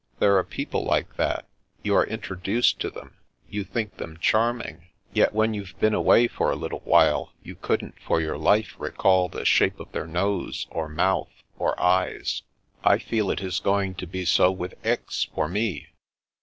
[0.17, 1.45] There are people like that.
[1.83, 3.17] You are introduced to them;
[3.47, 7.99] you think them charming; yet when you've been away for a little while you couldn't
[8.01, 12.41] for your life recall the shape of their nose, or mouth, or eyes.
[12.83, 15.89] I feel it is going to be so with Aix, for me."